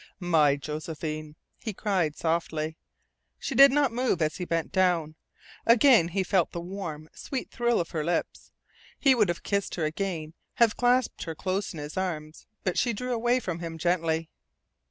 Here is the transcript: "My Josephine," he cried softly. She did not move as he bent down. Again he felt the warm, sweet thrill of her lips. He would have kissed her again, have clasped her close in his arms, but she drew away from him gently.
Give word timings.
"My 0.19 0.55
Josephine," 0.55 1.35
he 1.59 1.73
cried 1.73 2.15
softly. 2.17 2.75
She 3.37 3.53
did 3.53 3.71
not 3.71 3.91
move 3.91 4.19
as 4.19 4.37
he 4.37 4.45
bent 4.45 4.71
down. 4.71 5.13
Again 5.63 6.07
he 6.07 6.23
felt 6.23 6.53
the 6.53 6.59
warm, 6.59 7.07
sweet 7.13 7.51
thrill 7.51 7.79
of 7.79 7.91
her 7.91 8.03
lips. 8.03 8.51
He 8.99 9.13
would 9.13 9.29
have 9.29 9.43
kissed 9.43 9.75
her 9.75 9.85
again, 9.85 10.33
have 10.55 10.75
clasped 10.75 11.25
her 11.25 11.35
close 11.35 11.71
in 11.71 11.77
his 11.79 11.97
arms, 11.97 12.47
but 12.63 12.79
she 12.79 12.93
drew 12.93 13.13
away 13.13 13.39
from 13.39 13.59
him 13.59 13.77
gently. 13.77 14.31